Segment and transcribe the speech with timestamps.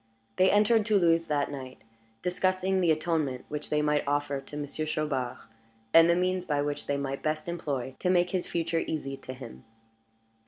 [0.37, 1.77] They entered Toulouse that night,
[2.23, 5.37] discussing the atonement which they might offer to Monsieur Chaubard,
[5.93, 9.63] and the means which they might best employ to make his future easy to him.